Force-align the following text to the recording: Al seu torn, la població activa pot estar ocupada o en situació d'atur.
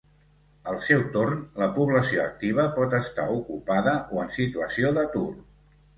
Al 0.71 0.77
seu 0.85 1.01
torn, 1.17 1.43
la 1.63 1.67
població 1.75 2.23
activa 2.23 2.67
pot 2.79 2.97
estar 3.01 3.27
ocupada 3.35 3.95
o 4.17 4.25
en 4.27 4.33
situació 4.41 4.93
d'atur. 4.97 5.27